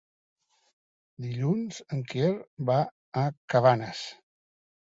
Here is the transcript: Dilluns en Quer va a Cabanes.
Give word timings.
Dilluns 1.25 1.77
en 1.97 2.01
Quer 2.13 2.31
va 2.71 2.81
a 3.25 3.27
Cabanes. 3.55 4.05